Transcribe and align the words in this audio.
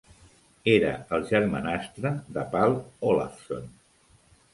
Era 0.75 0.93
el 1.17 1.27
germanastre 1.31 2.13
de 2.37 2.45
Páll 2.55 2.73
Ólafsson. 3.11 3.69